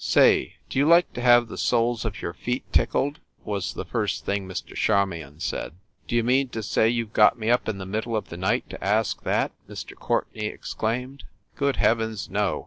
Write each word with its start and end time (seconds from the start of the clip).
"Say, 0.03 0.55
do 0.67 0.79
you 0.79 0.87
like 0.87 1.13
to 1.13 1.21
have 1.21 1.47
the 1.47 1.59
soles 1.59 2.05
of 2.05 2.23
your 2.23 2.33
feet 2.33 2.63
tickled?" 2.73 3.19
was 3.45 3.75
the 3.75 3.85
first 3.85 4.25
thing 4.25 4.47
Mr. 4.47 4.73
Charmion 4.75 5.39
said. 5.39 5.73
"D 6.07 6.15
you 6.15 6.23
mean 6.23 6.49
to 6.49 6.63
say 6.63 6.89
you 6.89 7.05
ve 7.05 7.11
got 7.13 7.37
me 7.37 7.51
up 7.51 7.69
in 7.69 7.77
the 7.77 7.85
mid 7.85 8.05
dle 8.05 8.15
of 8.15 8.29
the 8.29 8.37
night 8.37 8.67
to 8.71 8.83
ask 8.83 9.21
that?" 9.21 9.51
Mr. 9.69 9.95
Courtenay 9.95 10.51
ex 10.51 10.73
claimed. 10.73 11.25
"Good 11.55 11.75
heavens, 11.75 12.31
no 12.31 12.59